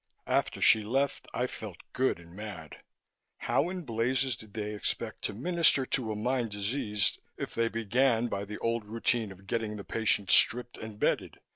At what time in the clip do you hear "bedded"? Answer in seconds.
10.99-11.39